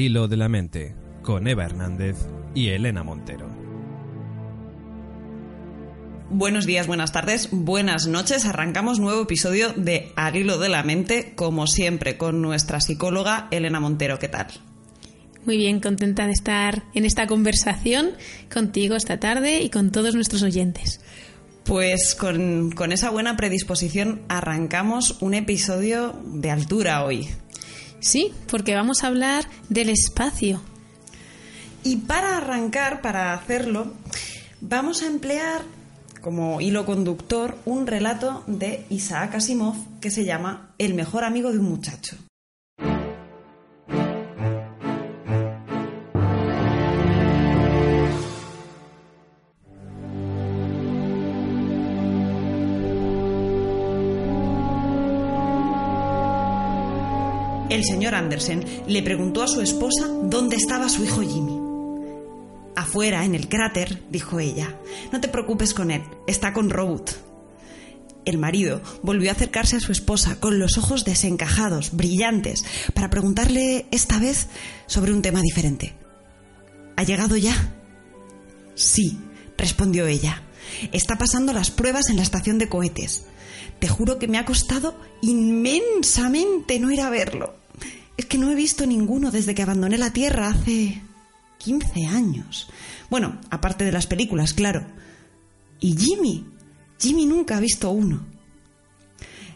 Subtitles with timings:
[0.00, 2.16] Hilo de la mente, con Eva Hernández
[2.54, 3.48] y Elena Montero.
[6.30, 8.46] Buenos días, buenas tardes, buenas noches.
[8.46, 13.80] Arrancamos nuevo episodio de Al hilo de la mente, como siempre, con nuestra psicóloga Elena
[13.80, 14.18] Montero.
[14.18, 14.46] ¿Qué tal?
[15.44, 18.10] Muy bien, contenta de estar en esta conversación
[18.52, 21.00] contigo esta tarde y con todos nuestros oyentes.
[21.64, 27.28] Pues con, con esa buena predisposición arrancamos un episodio de altura hoy.
[28.00, 30.60] Sí, porque vamos a hablar del espacio.
[31.82, 33.92] Y para arrancar, para hacerlo,
[34.60, 35.62] vamos a emplear
[36.20, 41.58] como hilo conductor un relato de Isaac Asimov que se llama El mejor amigo de
[41.58, 42.16] un muchacho.
[57.70, 61.56] El señor Andersen le preguntó a su esposa dónde estaba su hijo Jimmy.
[62.74, 64.76] Afuera, en el cráter, dijo ella.
[65.12, 67.16] No te preocupes con él, está con Robot.
[68.24, 73.86] El marido volvió a acercarse a su esposa con los ojos desencajados, brillantes, para preguntarle
[73.92, 74.48] esta vez
[74.86, 75.94] sobre un tema diferente.
[76.96, 77.72] ¿Ha llegado ya?
[78.74, 79.16] Sí,
[79.56, 80.42] respondió ella.
[80.90, 83.26] Está pasando las pruebas en la estación de cohetes.
[83.78, 87.59] Te juro que me ha costado inmensamente no ir a verlo.
[88.20, 91.00] Es que no he visto ninguno desde que abandoné la Tierra hace
[91.56, 92.68] 15 años.
[93.08, 94.86] Bueno, aparte de las películas, claro.
[95.80, 96.44] ¿Y Jimmy?
[96.98, 98.26] Jimmy nunca ha visto uno.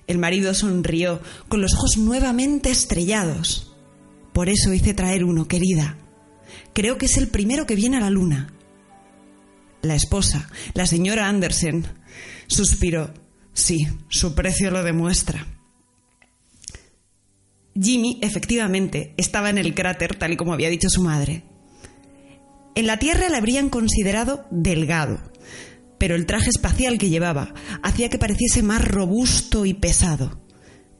[0.06, 3.74] El marido sonrió, con los ojos nuevamente estrellados.
[4.32, 5.98] Por eso hice traer uno, querida.
[6.72, 8.50] Creo que es el primero que viene a la luna.
[9.82, 11.86] La esposa, la señora Andersen,
[12.46, 13.12] suspiró.
[13.52, 15.53] Sí, su precio lo demuestra.
[17.80, 21.42] Jimmy, efectivamente, estaba en el cráter tal y como había dicho su madre.
[22.76, 25.20] En la Tierra le habrían considerado delgado,
[25.98, 30.40] pero el traje espacial que llevaba hacía que pareciese más robusto y pesado.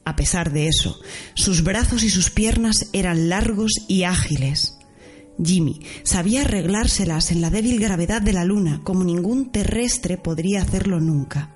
[0.03, 0.99] A pesar de eso,
[1.33, 4.77] sus brazos y sus piernas eran largos y ágiles.
[5.43, 11.01] Jimmy sabía arreglárselas en la débil gravedad de la Luna como ningún terrestre podría hacerlo
[11.01, 11.54] nunca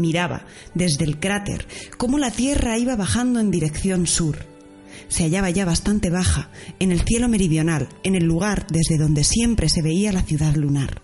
[0.00, 0.44] miraba
[0.74, 1.66] desde el cráter
[1.96, 4.38] cómo la Tierra iba bajando en dirección sur.
[5.08, 9.68] Se hallaba ya bastante baja, en el cielo meridional, en el lugar desde donde siempre
[9.68, 11.02] se veía la ciudad lunar.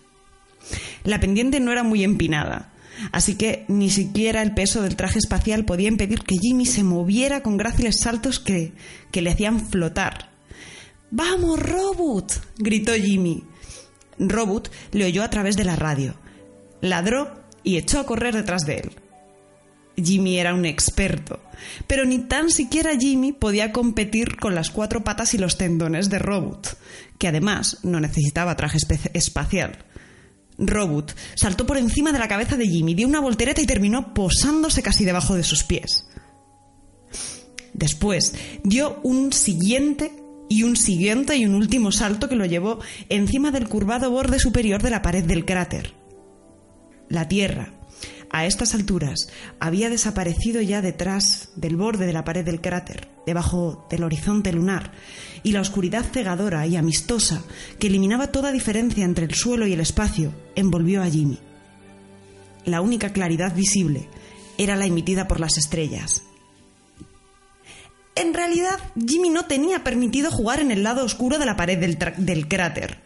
[1.05, 2.73] La pendiente no era muy empinada,
[3.13, 7.43] así que ni siquiera el peso del traje espacial podía impedir que Jimmy se moviera
[7.43, 8.73] con gráciles saltos que,
[9.11, 10.31] que le hacían flotar.
[11.11, 12.33] ¡Vamos, Robot!
[12.59, 13.45] gritó Jimmy.
[14.19, 16.15] Robot le oyó a través de la radio.
[16.81, 18.93] Ladró y echó a correr detrás de él.
[19.97, 21.41] Jimmy era un experto,
[21.87, 26.21] pero ni tan siquiera Jimmy podía competir con las cuatro patas y los tendones de
[26.21, 26.79] Robot,
[27.19, 28.79] que además no necesitaba traje
[29.15, 29.85] espacial.
[30.59, 34.83] Robot saltó por encima de la cabeza de Jimmy, dio una voltereta y terminó posándose
[34.83, 36.07] casi debajo de sus pies.
[37.75, 38.33] Después
[38.63, 40.13] dio un siguiente
[40.49, 42.79] y un siguiente y un último salto que lo llevó
[43.09, 46.06] encima del curvado borde superior de la pared del cráter.
[47.09, 47.73] La Tierra,
[48.31, 49.29] a estas alturas,
[49.61, 54.93] había desaparecido ya detrás del borde de la pared del cráter, debajo del horizonte lunar,
[55.43, 57.43] y la oscuridad cegadora y amistosa
[57.79, 61.39] que eliminaba toda diferencia entre el suelo y el espacio envolvió a Jimmy.
[62.65, 64.09] La única claridad visible
[64.59, 66.23] era la emitida por las estrellas.
[68.17, 72.49] En realidad, Jimmy no tenía permitido jugar en el lado oscuro de la pared del,
[72.49, 72.99] cráter.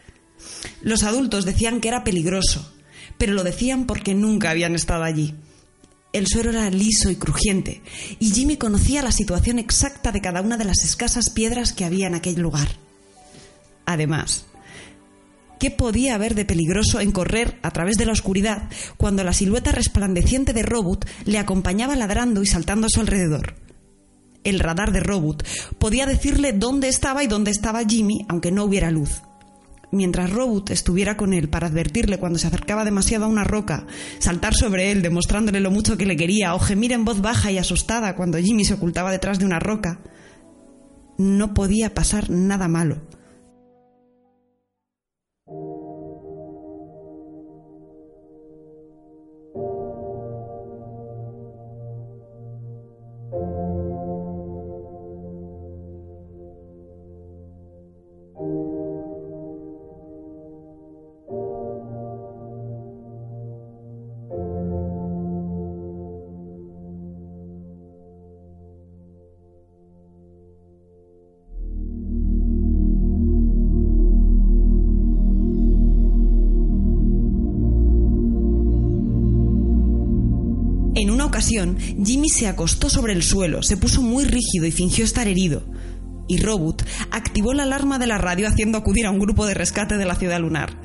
[0.81, 2.73] Los adultos decían que era peligroso,
[3.21, 5.35] pero lo decían porque nunca habían estado allí.
[6.11, 7.83] El suelo era liso y crujiente,
[8.17, 12.07] y Jimmy conocía la situación exacta de cada una de las escasas piedras que había
[12.07, 12.67] en aquel lugar.
[13.85, 14.47] Además,
[15.59, 19.71] ¿Qué podía haber de peligroso en correr a través de la oscuridad cuando la silueta
[19.71, 23.53] resplandeciente de Robot le acompañaba ladrando y saltando a su alrededor?
[24.43, 25.45] El radar de Robot
[25.77, 29.21] podía decirle dónde estaba y dónde estaba Jimmy, aunque no hubiera luz
[29.91, 33.85] mientras Robot estuviera con él para advertirle cuando se acercaba demasiado a una roca,
[34.19, 37.57] saltar sobre él demostrándole lo mucho que le quería o gemir en voz baja y
[37.57, 39.99] asustada cuando Jimmy se ocultaba detrás de una roca,
[41.17, 43.01] no podía pasar nada malo.
[81.41, 85.63] Ocasión, Jimmy se acostó sobre el suelo, se puso muy rígido y fingió estar herido.
[86.27, 89.97] Y Robot activó la alarma de la radio haciendo acudir a un grupo de rescate
[89.97, 90.79] de la ciudad lunar.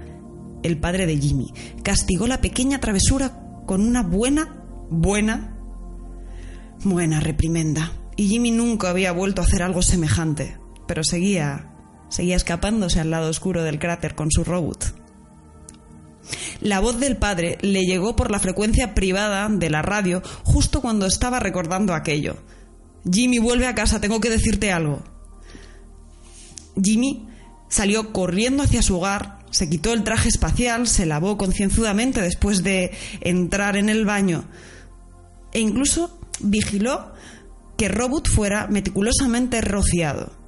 [0.63, 5.59] El padre de Jimmy castigó la pequeña travesura con una buena, buena,
[6.83, 7.93] buena reprimenda.
[8.17, 10.57] Y Jimmy nunca había vuelto a hacer algo semejante,
[10.89, 11.71] pero seguía,
[12.09, 15.06] seguía escapándose al lado oscuro del cráter con su robot.
[16.61, 21.07] La voz del padre le llegó por la frecuencia privada de la radio justo cuando
[21.07, 22.37] estaba recordando aquello.
[23.11, 25.03] Jimmy, vuelve a casa, tengo que decirte algo.
[26.83, 27.29] Jimmy
[27.69, 32.91] salió corriendo hacia su hogar, se quitó el traje espacial, se lavó concienzudamente después de
[33.21, 34.45] entrar en el baño
[35.53, 37.13] e incluso vigiló
[37.79, 40.46] que Robot fuera meticulosamente rociado.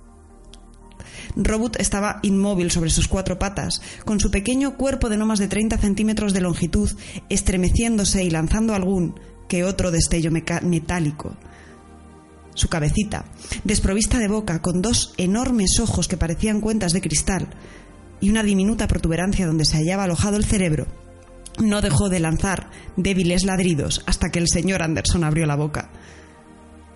[1.37, 5.49] Robot estaba inmóvil sobre sus cuatro patas, con su pequeño cuerpo de no más de
[5.49, 6.91] 30 centímetros de longitud,
[7.29, 11.37] estremeciéndose y lanzando algún que otro destello metálico.
[12.55, 13.25] Su cabecita,
[13.65, 17.49] desprovista de boca, con dos enormes ojos que parecían cuentas de cristal,
[18.21, 20.87] y una diminuta protuberancia donde se hallaba alojado el cerebro,
[21.59, 25.91] no dejó de lanzar débiles ladridos hasta que el señor Anderson abrió la boca.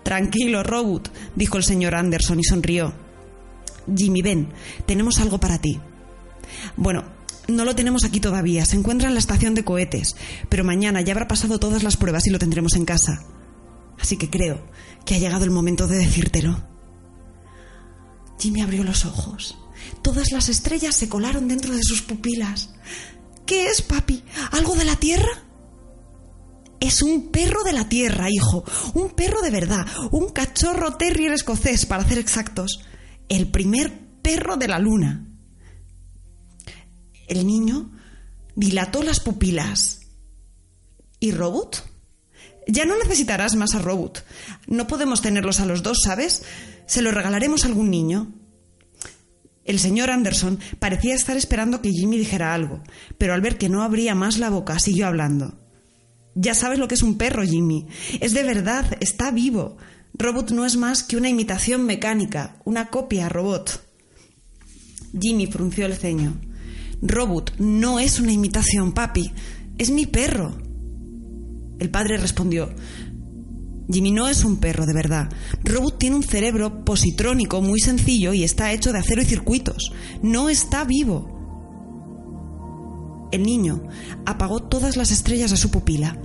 [0.03, 2.93] Tranquilo, Robot, dijo el señor Anderson y sonrió.
[3.95, 4.53] Jimmy, ven,
[4.87, 5.81] tenemos algo para ti.
[6.77, 7.05] Bueno,
[7.49, 10.17] no lo tenemos aquí todavía, se encuentra en la estación de cohetes,
[10.49, 13.25] pero mañana ya habrá pasado todas las pruebas y lo tendremos en casa.
[13.99, 14.65] Así que creo
[15.05, 16.69] que ha llegado el momento de decírtelo.
[18.39, 19.59] Jimmy abrió los ojos.
[20.03, 22.75] Todas las estrellas se colaron dentro de sus pupilas.
[23.47, 24.25] ¿Qué es, papi?
[24.53, 25.45] ¿Algo de la Tierra?
[26.81, 28.65] Es un perro de la Tierra, hijo.
[28.95, 29.87] Un perro de verdad.
[30.11, 32.81] Un cachorro terrier escocés, para ser exactos
[33.37, 35.27] el primer perro de la luna.
[37.27, 37.91] El niño
[38.55, 40.01] dilató las pupilas.
[41.19, 41.89] ¿Y Robot?
[42.69, 44.25] Ya no necesitarás más a Robot.
[44.67, 46.43] No podemos tenerlos a los dos, ¿sabes?
[46.87, 48.35] Se lo regalaremos a algún niño.
[49.65, 52.83] El señor Anderson parecía estar esperando que Jimmy dijera algo,
[53.17, 55.59] pero al ver que no abría más la boca, siguió hablando.
[56.35, 57.87] Ya sabes lo que es un perro, Jimmy.
[58.21, 59.79] Es de verdad, está vivo.
[60.15, 63.83] Robot no es más que una imitación mecánica, una copia robot.
[65.19, 66.41] Jimmy frunció el ceño.
[67.01, 69.33] Robot no es una imitación, papi.
[69.79, 70.57] Es mi perro.
[71.79, 72.71] El padre respondió.
[73.91, 75.29] Jimmy no es un perro de verdad.
[75.65, 79.93] Robot tiene un cerebro positrónico muy sencillo y está hecho de acero y circuitos.
[80.23, 81.33] No está vivo.
[83.33, 83.83] El niño
[84.27, 86.19] apagó todas las estrellas de su pupila.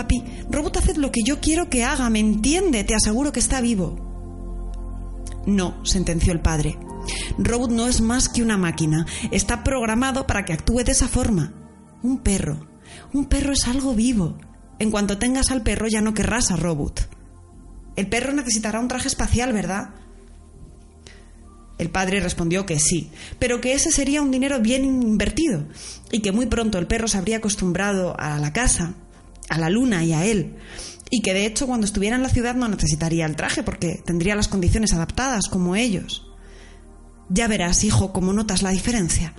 [0.00, 2.84] Papi, Robot hace lo que yo quiero que haga, ¿me entiende?
[2.84, 3.98] Te aseguro que está vivo.
[5.44, 6.78] No, sentenció el padre.
[7.36, 9.04] Robot no es más que una máquina.
[9.30, 11.52] Está programado para que actúe de esa forma.
[12.02, 12.66] Un perro.
[13.12, 14.38] Un perro es algo vivo.
[14.78, 17.06] En cuanto tengas al perro ya no querrás a Robot.
[17.96, 19.90] El perro necesitará un traje espacial, ¿verdad?
[21.76, 25.66] El padre respondió que sí, pero que ese sería un dinero bien invertido
[26.10, 28.94] y que muy pronto el perro se habría acostumbrado a la casa
[29.50, 30.56] a la luna y a él.
[31.10, 34.36] Y que de hecho cuando estuviera en la ciudad no necesitaría el traje porque tendría
[34.36, 36.26] las condiciones adaptadas como ellos.
[37.28, 39.34] Ya verás, hijo, cómo notas la diferencia.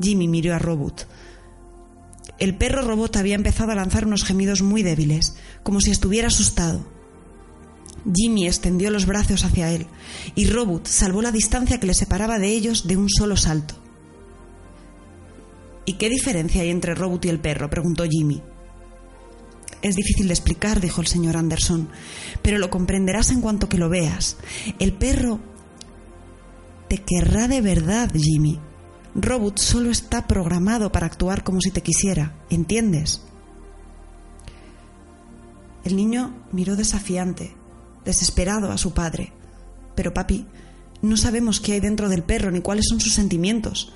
[0.00, 1.08] Jimmy miró a Robot.
[2.38, 6.86] El perro robot había empezado a lanzar unos gemidos muy débiles, como si estuviera asustado.
[8.14, 9.86] Jimmy extendió los brazos hacia él,
[10.36, 13.74] y Robot salvó la distancia que le separaba de ellos de un solo salto.
[15.84, 17.68] ¿Y qué diferencia hay entre Robot y el perro?
[17.70, 18.40] preguntó Jimmy.
[19.82, 21.88] Es difícil de explicar, dijo el señor Anderson,
[22.42, 24.36] pero lo comprenderás en cuanto que lo veas.
[24.78, 25.40] El perro
[26.88, 28.58] te querrá de verdad, Jimmy.
[29.14, 33.22] Robot solo está programado para actuar como si te quisiera, ¿entiendes?
[35.84, 37.54] El niño miró desafiante,
[38.04, 39.32] desesperado a su padre.
[39.94, 40.46] Pero papi,
[41.02, 43.92] no sabemos qué hay dentro del perro ni cuáles son sus sentimientos.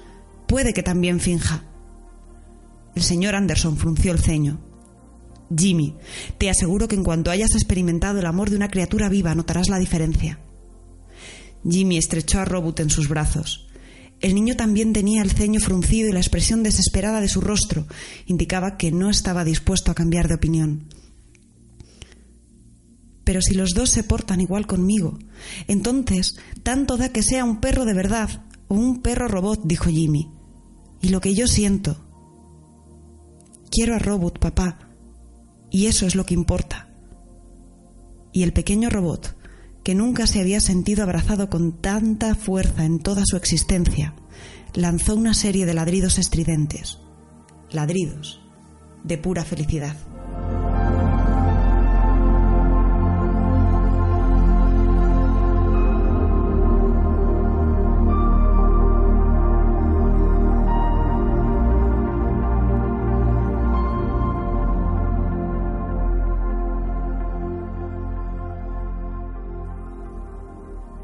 [0.47, 1.65] Puede que también finja.
[2.95, 4.72] El señor Anderson frunció el ceño.
[5.57, 5.97] Jimmy,
[6.39, 9.79] te aseguro que en cuanto hayas experimentado el amor de una criatura viva notarás la
[9.79, 10.39] diferencia.
[11.69, 13.69] Jimmy estrechó a Robot en sus brazos.
[14.21, 17.87] El niño también tenía el ceño fruncido y la expresión desesperada de su rostro
[18.27, 20.89] indicaba que no estaba dispuesto a cambiar de opinión.
[23.25, 25.19] Pero si los dos se portan igual conmigo,
[25.69, 30.31] entonces tanto da que sea un perro de verdad o un perro robot, dijo Jimmy.
[31.01, 32.05] Y lo que yo siento.
[33.71, 34.92] Quiero a Robot, papá,
[35.73, 36.89] y eso es lo que importa.
[38.31, 39.37] Y el pequeño robot,
[39.83, 44.15] que nunca se había sentido abrazado con tanta fuerza en toda su existencia,
[44.75, 46.99] lanzó una serie de ladridos estridentes,
[47.71, 48.41] ladridos
[49.03, 49.97] de pura felicidad.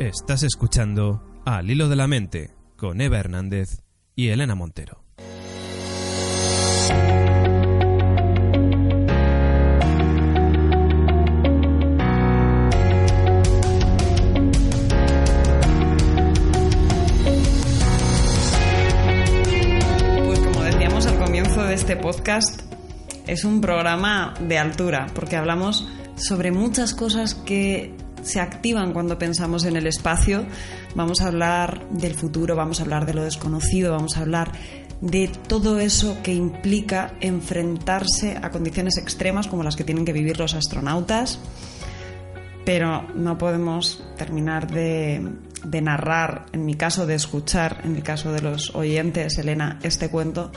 [0.08, 3.82] Estás escuchando Al Hilo de la Mente con Eva Hernández
[4.16, 5.04] y Elena Montero.
[20.24, 22.62] Pues como decíamos al comienzo de este podcast,
[23.26, 25.86] es un programa de altura, porque hablamos
[26.16, 30.46] sobre muchas cosas que se activan cuando pensamos en el espacio.
[30.94, 34.52] Vamos a hablar del futuro, vamos a hablar de lo desconocido, vamos a hablar
[35.00, 40.38] de todo eso que implica enfrentarse a condiciones extremas como las que tienen que vivir
[40.38, 41.38] los astronautas.
[42.64, 45.32] Pero no podemos terminar de,
[45.80, 50.52] narrar, en mi caso de escuchar, en el caso de los oyentes, Elena, este cuento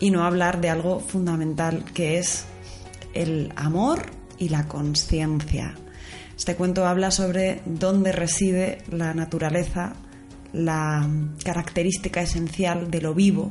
[0.00, 2.46] y no hablar de algo fundamental que es
[3.14, 4.02] el amor
[4.38, 5.74] y la conciencia.
[6.36, 9.94] Este cuento habla sobre dónde reside la naturaleza,
[10.52, 11.08] la
[11.44, 13.50] característica esencial de lo vivo.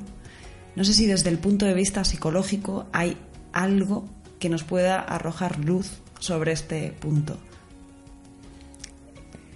[0.76, 3.18] No sé si desde el punto de vista psicológico hay
[3.52, 4.06] algo
[4.40, 7.38] que nos pueda arrojar luz sobre este punto.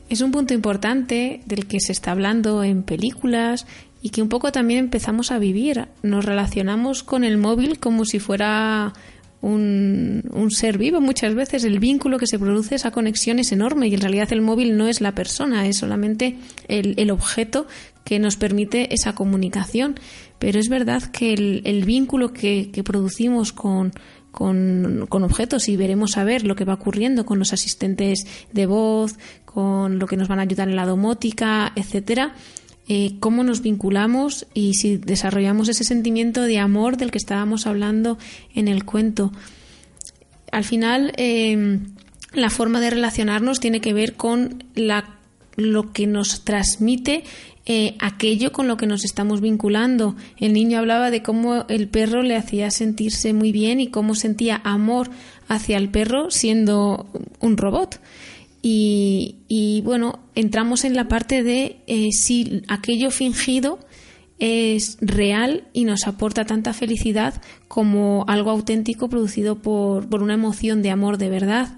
[0.10, 3.66] Es un punto importante del que se está hablando en películas
[4.02, 5.90] y que un poco también empezamos a vivir.
[6.02, 8.94] Nos relacionamos con el móvil como si fuera
[9.42, 11.02] un, un, ser vivo.
[11.02, 14.42] Muchas veces el vínculo que se produce, esa conexión es enorme y en realidad el
[14.42, 17.68] móvil no es la persona, es solamente el, el objeto
[18.04, 20.00] que nos permite esa comunicación.
[20.40, 23.92] Pero es verdad que el, el vínculo que, que producimos con,
[24.32, 28.66] con, con, objetos y veremos a ver lo que va ocurriendo con los asistentes de
[28.66, 29.16] voz,
[29.46, 32.36] con lo que nos van a ayudar en la domótica, etcétera,
[32.88, 38.18] eh, cómo nos vinculamos y si desarrollamos ese sentimiento de amor del que estábamos hablando
[38.54, 39.32] en el cuento.
[40.52, 41.80] Al final, eh,
[42.34, 44.64] la forma de relacionarnos tiene que ver con
[45.56, 47.24] lo que nos transmite
[47.70, 50.16] eh, aquello con lo que nos estamos vinculando.
[50.38, 54.62] El niño hablaba de cómo el perro le hacía sentirse muy bien y cómo sentía
[54.64, 55.10] amor
[55.50, 57.08] hacia el perro siendo
[57.42, 58.00] un robot.
[58.62, 63.80] Y, y, bueno, entramos en la parte de eh, si aquello fingido
[64.40, 70.82] es real y nos aporta tanta felicidad como algo auténtico producido por, por una emoción
[70.82, 71.78] de amor de verdad.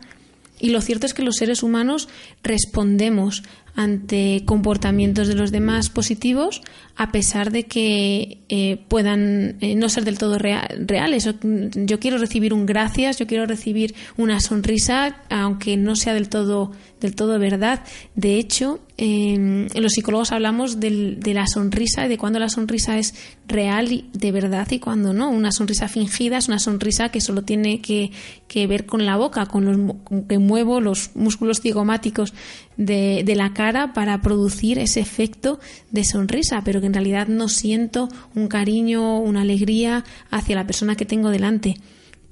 [0.60, 2.10] Y lo cierto es que los seres humanos
[2.44, 3.44] respondemos
[3.76, 6.62] ante comportamientos de los demás positivos
[7.00, 11.30] a pesar de que eh, puedan eh, no ser del todo real, reales.
[11.74, 16.74] Yo quiero recibir un gracias, yo quiero recibir una sonrisa, aunque no sea del todo,
[17.00, 17.86] del todo verdad.
[18.16, 23.16] De hecho, los psicólogos hablamos de la sonrisa y de cuando la sonrisa es
[23.48, 25.30] real y de verdad y cuando no.
[25.30, 28.12] Una sonrisa fingida es una sonrisa que solo tiene que,
[28.50, 32.34] que ver con la boca, con los con que muevo los músculos cigomáticos
[32.76, 37.48] de, de la cara para producir ese efecto de sonrisa, pero que en realidad no
[37.50, 41.76] siento un cariño, una alegría hacia la persona que tengo delante.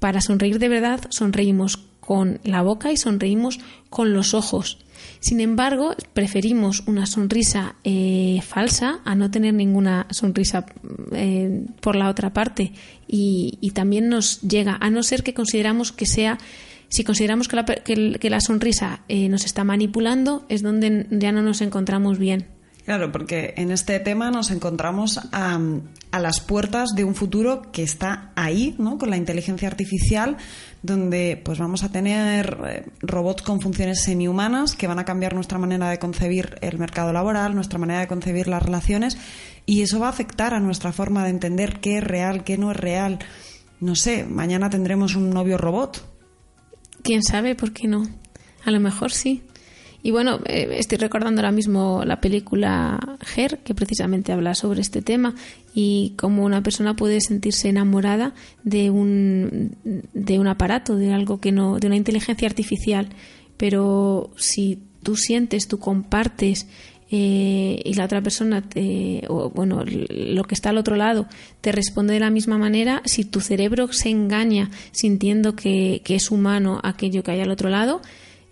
[0.00, 4.78] Para sonreír de verdad, sonreímos con la boca y sonreímos con los ojos.
[5.20, 10.66] Sin embargo, preferimos una sonrisa eh, falsa a no tener ninguna sonrisa
[11.12, 12.72] eh, por la otra parte.
[13.06, 16.38] Y, también nos llega, a no ser que consideramos que sea
[16.88, 21.42] si consideramos que la, que la sonrisa eh, nos está manipulando, es donde ya no
[21.42, 22.57] nos encontramos bien.
[22.88, 25.60] Claro, porque en este tema nos encontramos a,
[26.18, 28.96] las puertas de un futuro que está ahí, ¿no?
[28.96, 30.38] Con la inteligencia artificial,
[30.82, 35.58] donde pues vamos a tener eh, robots con funciones semi-humanas que van a cambiar nuestra
[35.58, 39.18] manera de concebir el mercado laboral, nuestra manera de concebir las relaciones,
[39.66, 42.70] y eso va a afectar a nuestra forma de entender qué es real, qué no
[42.70, 43.18] es real.
[43.80, 46.08] No sé, mañana tendremos un novio robot.
[47.02, 48.04] ¿Quién sabe por qué no?
[48.64, 49.42] A lo mejor sí.
[50.02, 55.02] Y bueno, eh, estoy recordando ahora mismo la película Her, que precisamente habla sobre este
[55.02, 55.34] tema
[55.74, 59.76] y cómo una persona puede sentirse enamorada de un,
[60.12, 63.08] de un aparato, de algo que no, de una inteligencia artificial.
[63.56, 66.68] Pero si tú sientes, tú compartes
[67.10, 71.26] eh, y la otra persona, te, o bueno, lo que está al otro lado,
[71.60, 76.30] te responde de la misma manera, si tu cerebro se engaña sintiendo que, que es
[76.30, 78.00] humano aquello que hay al otro lado,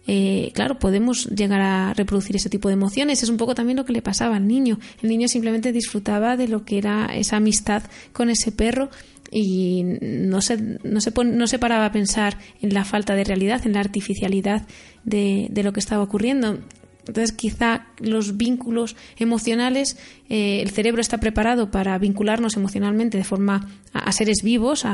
[0.07, 3.23] eh, claro, podemos llegar a reproducir ese tipo de emociones.
[3.23, 4.79] Es un poco también lo que le pasaba al niño.
[5.03, 7.83] El niño simplemente disfrutaba de lo que era esa amistad
[8.13, 8.91] con ese perro
[9.31, 13.67] y no se, no se, no se paraba a pensar en la falta de realidad,
[13.67, 14.67] en la artificialidad
[15.05, 16.61] de, lo que estaba ocurriendo.
[17.07, 19.97] Entonces, quizá los vínculos emocionales,
[20.29, 24.85] eh, el cerebro está preparado para vincularnos emocionalmente de forma a, seres vivos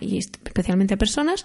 [0.00, 1.44] y especialmente a personas,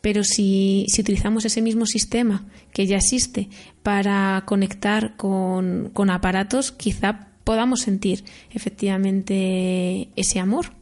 [0.00, 3.48] pero si, utilizamos ese mismo sistema que ya existe
[3.82, 10.72] para conectar con, con aparatos, quizá podamos sentir efectivamente ese amor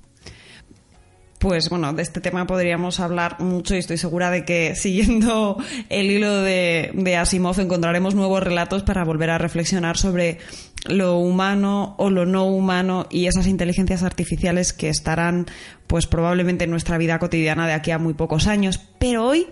[1.44, 6.10] pues bueno, de este tema podríamos hablar mucho y estoy segura de que siguiendo el
[6.10, 10.38] hilo de, Asimov encontraremos nuevos relatos para volver a reflexionar sobre
[10.86, 15.44] lo humano o lo no humano y esas inteligencias artificiales que estarán
[15.86, 18.80] pues probablemente en nuestra vida cotidiana de aquí a muy pocos años.
[18.98, 19.46] Pero hoy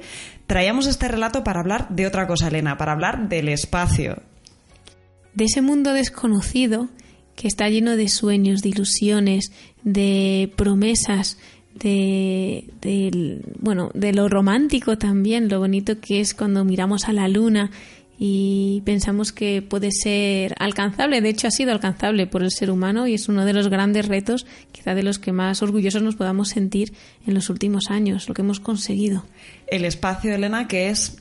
[0.47, 4.23] traíamos este relato para hablar de otra cosa, Elena, para hablar del espacio.
[5.35, 6.89] De ese mundo desconocido
[7.37, 11.37] que está lleno de sueños, de ilusiones, de promesas,
[11.75, 17.71] de, bueno, de lo romántico también, lo bonito que es cuando miramos a la luna
[18.19, 21.21] y pensamos que puede ser alcanzable.
[21.21, 24.07] De hecho, ha sido alcanzable por el ser humano y es uno de los grandes
[24.07, 26.93] retos, quizá de los que más orgullosos nos podamos sentir
[27.27, 29.25] en los últimos años, lo que hemos conseguido.
[29.67, 31.21] El espacio, Elena, que es,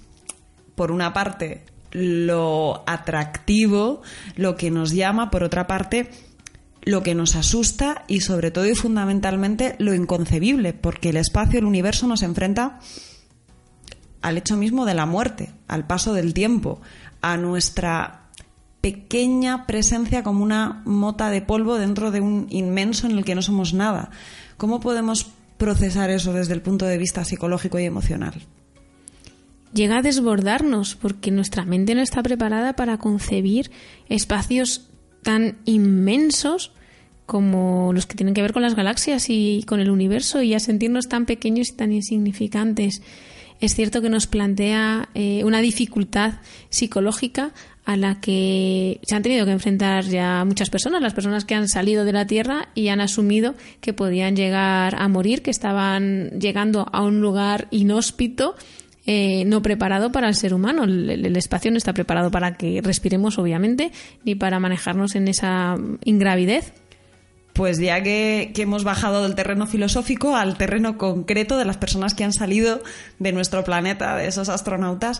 [0.75, 4.01] por una parte, lo atractivo,
[4.35, 6.09] lo que nos llama, por otra parte,
[6.83, 11.65] lo que nos asusta y sobre todo y fundamentalmente lo inconcebible, porque el espacio, el
[11.65, 12.79] universo nos enfrenta
[14.21, 16.81] al hecho mismo de la muerte, al paso del tiempo,
[17.21, 18.29] a nuestra
[18.81, 23.41] pequeña presencia como una mota de polvo dentro de un inmenso en el que no
[23.41, 24.09] somos nada.
[24.57, 28.33] ¿Cómo podemos procesar eso desde el punto de vista psicológico y emocional?
[29.73, 33.71] Llega a desbordarnos porque nuestra mente no está preparada para concebir
[34.09, 34.90] espacios
[35.23, 36.71] tan inmensos
[37.25, 40.59] como los que tienen que ver con las galaxias y con el universo y a
[40.59, 43.01] sentirnos tan pequeños y tan insignificantes.
[43.61, 46.33] Es cierto que nos plantea eh, una dificultad
[46.69, 47.53] psicológica
[47.85, 51.67] a la que se han tenido que enfrentar ya muchas personas, las personas que han
[51.67, 56.87] salido de la Tierra y han asumido que podían llegar a morir, que estaban llegando
[56.91, 58.55] a un lugar inhóspito
[59.13, 60.85] eh, no preparado para el ser humano.
[60.85, 63.91] El, espacio no está preparado para que respiremos, obviamente,
[64.23, 66.71] ni para manejarnos en esa ingravidez.
[67.51, 72.23] Pues ya que, hemos bajado del terreno filosófico al terreno concreto de las personas que
[72.23, 72.81] han salido
[73.19, 75.19] de nuestro planeta, de esos astronautas,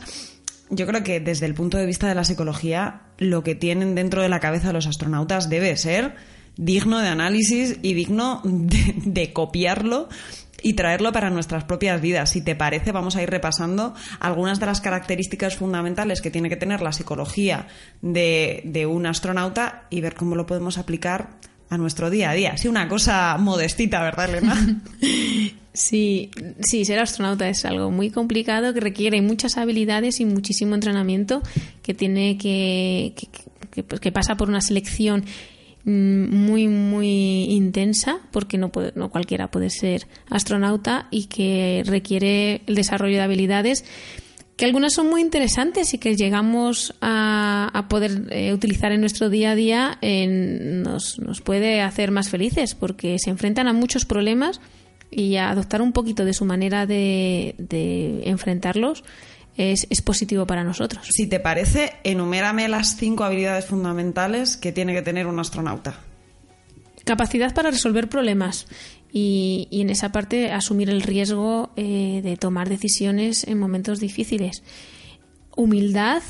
[0.69, 4.21] yo creo que desde el punto de vista de la psicología, lo que tienen dentro
[4.21, 6.15] de la cabeza los astronautas debe ser
[6.56, 10.08] digno de análisis y digno de copiarlo
[10.63, 12.30] y traerlo para nuestras propias vidas.
[12.32, 16.56] Si te parece, vamos a ir repasando algunas de las características fundamentales que tiene que
[16.56, 17.67] tener la psicología
[18.02, 21.30] de, un astronauta y ver cómo lo podemos aplicar
[21.69, 22.58] a nuestro día a día.
[22.58, 24.82] Sí, una cosa modestita, ¿verdad, Elena?
[25.74, 31.41] Sí, sí, ser astronauta es algo muy complicado que requiere muchas habilidades y muchísimo entrenamiento
[31.82, 33.13] que tiene que,
[33.71, 35.24] que, pues, que pasa por una selección
[35.84, 42.76] muy muy intensa porque no, puede, no cualquiera puede ser astronauta y que requiere el
[42.76, 43.84] desarrollo de habilidades
[44.62, 49.52] que algunas son muy interesantes y que llegamos a, poder eh, utilizar en nuestro día
[49.52, 54.62] a día nos, nos puede hacer más felices porque se enfrentan a muchos problemas
[55.10, 59.04] y a adoptar un poquito de su manera de, de enfrentarlos
[59.57, 61.07] es, positivo para nosotros.
[61.11, 65.99] Si te parece, enumérame las cinco habilidades fundamentales que tiene que tener un astronauta.
[67.03, 68.67] Capacidad para resolver problemas
[69.11, 74.63] y, en esa parte asumir el riesgo eh, de tomar decisiones en momentos difíciles.
[75.55, 76.21] Humildad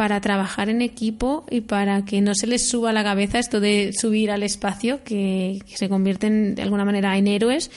[0.00, 3.60] para trabajar en equipo y para que no se les suba a la cabeza esto
[3.60, 7.70] de subir al espacio, que, se convierten de alguna manera en héroes,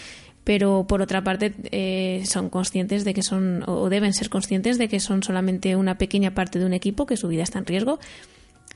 [0.43, 4.87] pero por otra parte eh, son conscientes de que son, o deben ser conscientes de
[4.87, 7.99] que son solamente una pequeña parte de un equipo, que su vida está en riesgo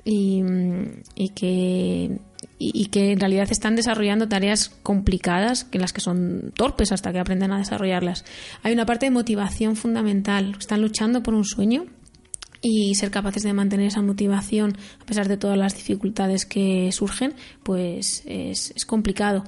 [0.03, 2.19] y, que
[2.60, 7.19] y, que en realidad están desarrollando tareas complicadas, que las que son torpes hasta que
[7.19, 8.23] aprenden a desarrollarlas.
[8.63, 10.56] Hay una parte de motivación fundamental.
[10.58, 11.86] Están luchando por un sueño
[12.62, 17.34] y ser capaces de mantener esa motivación a pesar de todas las dificultades que surgen,
[17.63, 19.43] pues es, complicado.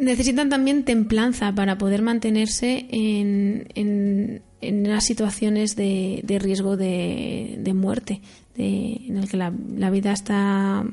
[0.00, 7.74] Necesitan también templanza para poder mantenerse en, en, en situaciones de, de riesgo de, de
[7.74, 8.20] muerte,
[8.56, 10.84] en el que la, la, vida está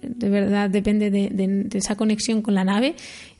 [0.00, 2.94] de verdad depende de, esa conexión con la nave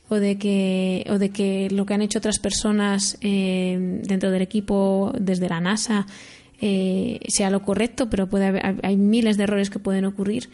[0.09, 4.41] o de que o de que lo que han hecho otras personas eh, dentro del
[4.41, 6.05] equipo desde la NASA
[6.65, 10.49] eh, sea lo correcto, pero puede haber, hay miles de errores que pueden ocurrir.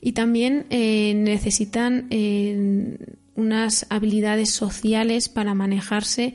[0.00, 2.98] Y también eh, necesitan eh,
[3.36, 6.34] unas habilidades sociales para manejarse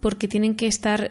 [0.00, 1.10] porque tienen que estar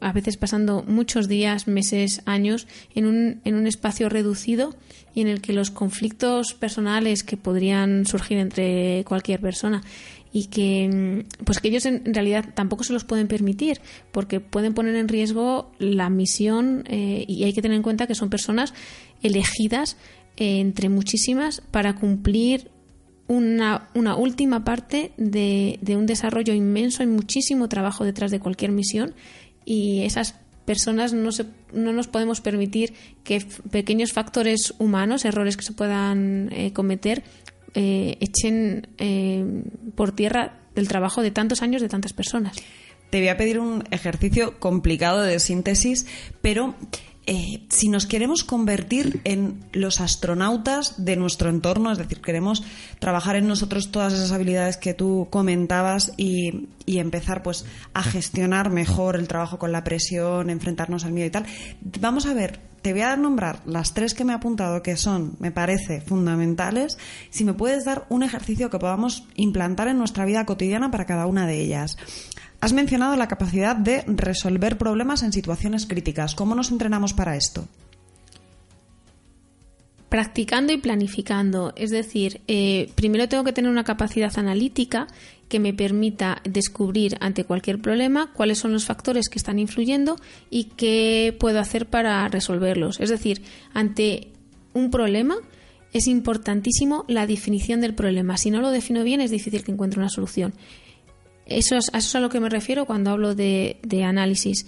[0.00, 4.76] a veces pasando muchos días, meses, años en un, en un espacio reducido
[5.14, 9.80] y en el que los conflictos personales que podrían surgir entre cualquier persona
[10.34, 14.74] y que mm, pues que ellos en realidad tampoco se los pueden permitir porque pueden
[14.74, 18.74] poner en riesgo la misión eh, y hay que tener en cuenta que son personas
[19.22, 19.96] elegidas
[20.36, 22.73] eh, entre muchísimas para cumplir
[23.26, 29.14] una, una última parte de, un desarrollo inmenso, hay muchísimo trabajo detrás de cualquier misión
[29.64, 30.34] y esas
[30.66, 36.50] personas no, se, no nos podemos permitir que pequeños factores humanos, errores que se puedan
[36.52, 37.22] eh, cometer,
[37.74, 39.44] eh, echen eh,
[39.94, 42.56] por tierra el trabajo de tantos años de tantas personas.
[43.10, 46.06] Te voy a pedir un ejercicio complicado de síntesis,
[46.40, 46.74] pero
[47.26, 52.62] eh, si nos queremos convertir en los astronautas de nuestro entorno, es decir, queremos
[52.98, 58.70] trabajar en nosotros todas esas habilidades que tú comentabas y, y, empezar pues a gestionar
[58.70, 61.46] mejor el trabajo con la presión, enfrentarnos al miedo y tal,
[62.00, 65.36] vamos a ver te voy a nombrar las tres que me he apuntado que son,
[65.38, 66.98] me parece, fundamentales.
[67.30, 71.24] Si me puedes dar un ejercicio que podamos implantar en nuestra vida cotidiana para cada
[71.24, 71.96] una de ellas.
[72.64, 76.34] Has mencionado la capacidad de resolver problemas en situaciones críticas.
[76.34, 77.68] ¿Cómo nos entrenamos para esto?
[80.08, 81.72] practicando y planificando.
[81.76, 85.08] Es decir, eh, primero tengo que tener una capacidad analítica
[85.48, 90.16] que me permita descubrir ante cualquier problema cuáles son los factores que están influyendo
[90.50, 93.00] y qué puedo hacer para resolverlos.
[93.00, 93.42] Es decir,
[93.74, 94.28] ante
[94.72, 95.34] un problema
[95.92, 98.38] es importantísimo la definición del problema.
[98.38, 100.54] Si no lo defino bien es difícil que encuentre una solución.
[101.46, 104.66] Eso es, a eso es a lo que me refiero cuando hablo de, de análisis.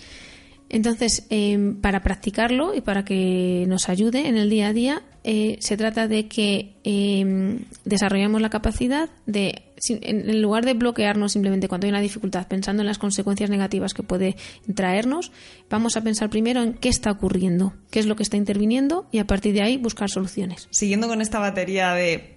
[0.68, 5.58] Entonces, em, para practicarlo y para que nos ayude en el día a día, eh,
[5.60, 11.86] se trata de que em, desarrollemos la capacidad de, en lugar de bloquearnos simplemente cuando
[11.86, 14.36] hay una dificultad, pensando en las consecuencias negativas que puede
[14.74, 15.30] traernos,
[15.70, 19.18] vamos a pensar primero en qué está ocurriendo, qué es lo que está interviniendo y
[19.18, 20.68] a partir de ahí buscar soluciones.
[20.70, 22.36] Siguiendo con esta batería de,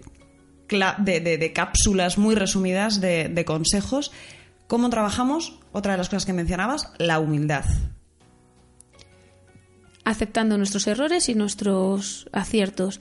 [0.70, 4.12] de, cápsulas muy resumidas de consejos,
[4.68, 5.60] ¿cómo trabajamos?
[5.72, 7.66] Otra de las cosas que mencionabas, la humildad
[10.10, 13.00] aceptando nuestros errores y nuestros aciertos,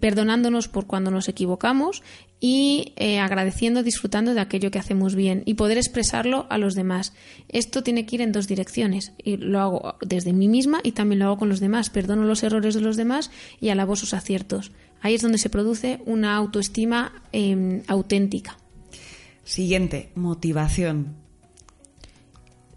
[0.00, 2.02] perdonándonos por cuando nos equivocamos
[2.40, 7.12] y eh, agradeciendo, disfrutando de aquello que hacemos bien y poder expresarlo a los demás.
[7.48, 11.20] Esto tiene que ir en dos direcciones y lo hago desde mí misma y también
[11.20, 11.90] lo hago con los demás.
[11.90, 14.72] Perdono los errores de los demás y alabo sus aciertos.
[15.00, 18.58] Ahí es donde se produce una autoestima em, auténtica.
[19.44, 21.28] Siguiente, motivación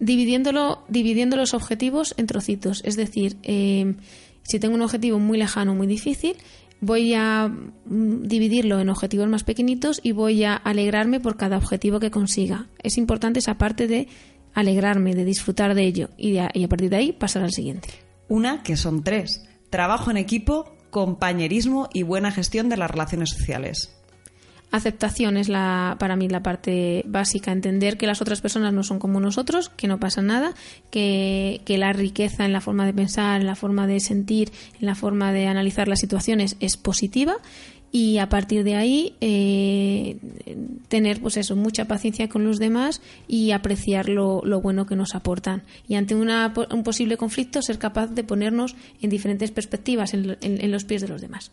[0.02, 2.82] dividiéndolo, dividiendo los objetivos en trocitos.
[2.84, 3.96] Es decir, eh,
[4.42, 6.36] si tengo un objetivo muy lejano, muy difícil,
[6.82, 12.00] voy a mm, dividirlo en objetivos más pequeñitos y voy a alegrarme por cada objetivo
[12.00, 12.68] que consiga.
[12.84, 14.08] Es importante esa parte de
[14.54, 17.90] alegrarme, de disfrutar de ello y, y a partir de ahí pasar al siguiente.
[18.28, 19.44] Una que son tres.
[19.70, 23.96] Trabajo en equipo, compañerismo y buena gestión de las relaciones sociales.
[24.72, 29.00] Aceptación es la, para mí la parte básica, entender que las otras personas no son
[29.00, 30.54] como nosotros, que no pasa nada,
[30.92, 34.96] que, la riqueza en la forma de pensar, en la forma de sentir, en la
[34.96, 37.36] forma de analizar las situaciones es positiva
[37.92, 40.18] y a partir de ahí eh,
[40.88, 45.64] tener pues eso mucha paciencia con los demás y apreciar lo, bueno que nos aportan
[45.88, 50.86] y ante una, un posible conflicto ser capaz de ponernos en diferentes perspectivas en los
[50.86, 51.52] pies de los demás.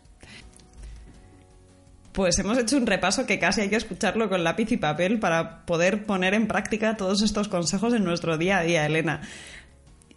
[2.19, 5.65] Pues hemos hecho un repaso que casi hay que escucharlo con lápiz y papel para
[5.65, 9.21] poder poner en práctica todos estos consejos en nuestro día a día, Elena.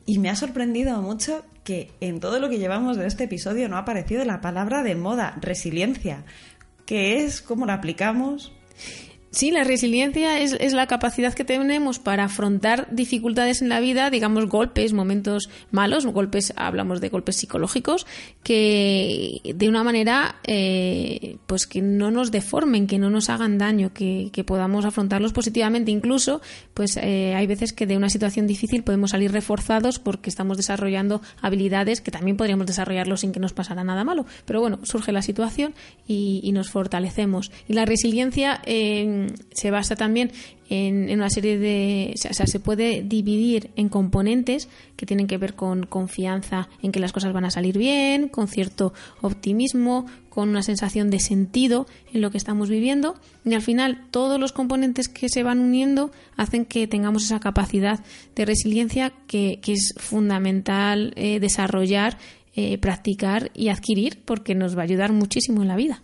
[0.07, 3.77] Y me ha sorprendido mucho que en todo lo que llevamos de este episodio no
[3.77, 6.25] ha aparecido la palabra de moda, resiliencia,
[6.87, 8.53] que es cómo la aplicamos,
[9.33, 14.11] Sí, la resiliencia es, es, la capacidad que tenemos para afrontar dificultades en la vida,
[14.11, 18.07] digamos golpes, momentos malos, golpes, hablamos de golpes psicológicos,
[18.43, 23.95] que de una manera, eh, pues que no nos deformen, que no nos hagan daño,
[23.95, 25.91] que, que podamos afrontarlos positivamente.
[25.91, 26.43] Incluso,
[26.75, 31.23] pues eh, hay veces que de una situación difícil podemos salir reforzados porque estamos desarrollando
[31.41, 34.27] habilidades que también podríamos desarrollarlo sin que nos pasara nada malo.
[34.45, 35.75] Pero bueno, surge la situación
[36.07, 37.51] y, y nos fortalecemos.
[37.67, 39.22] Y la resiliencia eh,
[39.53, 40.31] se basa también
[40.69, 42.15] en, una serie de...
[42.31, 47.01] O sea, se puede dividir en componentes que tienen que ver con confianza en que
[47.01, 52.23] las cosas van a salir bien, con cierto optimismo, con una sensación de sentido en
[52.23, 56.65] lo que estamos viviendo y al final todos los componentes que se van uniendo hacen
[56.65, 58.01] que tengamos esa capacidad
[58.35, 62.17] de resiliencia que, que es fundamental eh, desarrollar,
[62.55, 66.03] eh, practicar y adquirir porque nos va a ayudar muchísimo en la vida.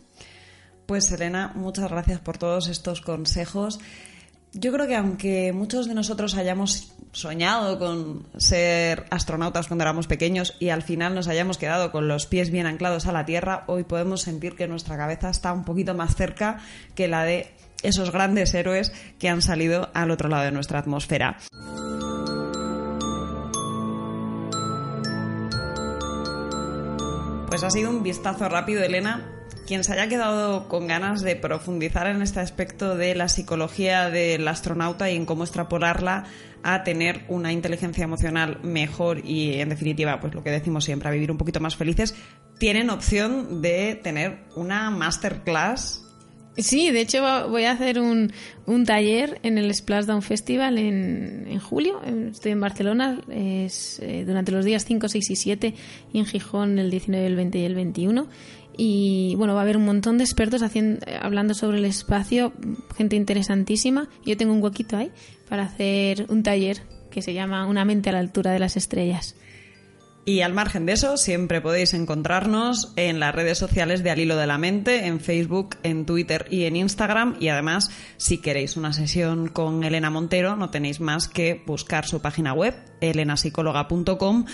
[0.89, 3.79] Pues Elena, muchas gracias por todos estos consejos.
[4.55, 10.57] Yo creo que aunque muchos de nosotros hayamos soñado con ser astronautas cuando éramos pequeños
[10.59, 13.85] y al final nos hayamos quedado con los pies bien anclados a la Tierra, hoy
[13.85, 16.59] podemos sentir que nuestra cabeza está un poquito más cerca
[16.95, 21.37] que la de esos grandes héroes que han salido al otro lado de nuestra atmósfera.
[27.49, 29.38] Pues ha sido un vistazo rápido, Elena,
[29.69, 34.49] quien se haya quedado con ganas de profundizar en este aspecto de la psicología del
[34.49, 36.25] astronauta y en cómo extrapolarla
[36.63, 41.13] a tener una inteligencia emocional mejor y, en definitiva, pues lo que decimos siempre, a
[41.13, 42.15] vivir un poquito más felices,
[42.59, 46.09] tienen opción de tener una masterclass
[46.59, 48.33] Sí, de hecho voy a hacer un,
[48.67, 52.01] un taller en el Splashdown Festival en, en, julio.
[52.03, 55.75] Estoy en Barcelona es, eh, durante los días 5, 6 y 7
[56.13, 58.27] y en Gijón el 19, el 20 y el 21.
[58.81, 62.53] Y bueno, va a haber un montón de expertos haciendo, hablando sobre el espacio,
[62.97, 64.09] gente interesantísima.
[64.25, 65.11] Yo tengo un huequito ahí
[65.49, 69.35] para hacer un taller que se llama Una mente a la altura de las estrellas.
[70.25, 74.37] Y al margen de eso, siempre podéis encontrarnos en las redes sociales de Al Hilo
[74.37, 77.37] de la Mente, en Facebook, en Twitter y en Instagram.
[77.41, 82.21] Y además, si queréis una sesión con Elena Montero, no tenéis más que buscar su
[82.21, 84.45] página web, elenapsicóloga.com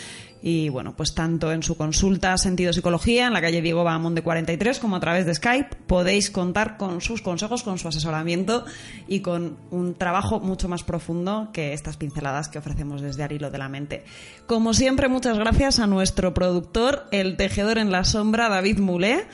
[0.46, 4.78] y bueno, pues tanto en su consulta Sentido Psicología en la calle Diego de 43
[4.78, 8.66] como a través de Skype podéis contar con sus consejos, con su asesoramiento
[9.08, 13.56] y con un trabajo mucho más profundo que estas pinceladas que ofrecemos desde Arilo de
[13.56, 14.04] la Mente.
[14.46, 19.26] Como siempre, muchas gracias a nuestro productor, el tejedor en la sombra, David Mulé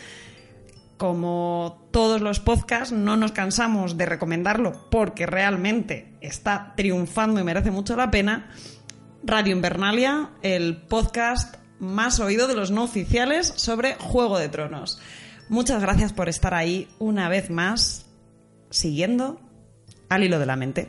[1.01, 7.71] como todos los podcasts, no nos cansamos de recomendarlo porque realmente está triunfando y merece
[7.71, 8.51] mucho la pena.
[9.23, 15.01] Radio Invernalia, el podcast más oído de los no oficiales sobre Juego de Tronos.
[15.49, 18.07] Muchas gracias por estar ahí una vez más,
[18.71, 19.41] siguiendo
[20.09, 20.89] al hilo de la mente.